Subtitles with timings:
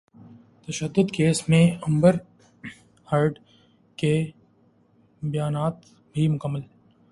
[0.67, 2.15] تشدد کیس میں Amber
[3.07, 3.39] Heard
[3.97, 4.13] کے
[5.21, 6.61] بیانات بھی مکمل